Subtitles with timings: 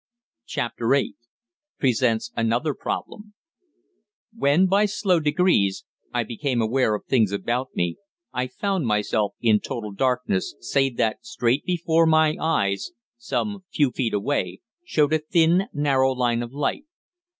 [0.47, 1.17] CHAPTER EIGHT
[1.77, 3.35] PRESENTS ANOTHER PROBLEM
[4.35, 7.97] When, by slow degrees, I became aware of things about me,
[8.33, 14.15] I found myself in total darkness, save that, straight before my eyes, some few feet
[14.15, 16.85] away, showed a thin, narrow line of light.